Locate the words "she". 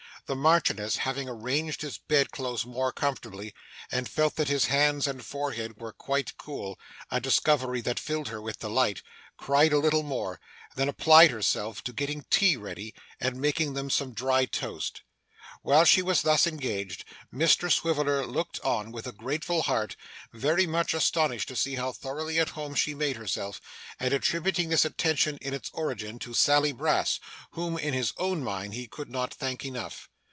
15.83-16.01, 22.73-22.95